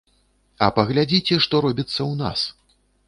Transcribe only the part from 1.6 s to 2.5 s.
робіцца ў нас.